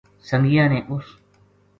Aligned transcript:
سنگیاں 0.29 0.67
نے 0.71 0.79
اس 0.93 1.07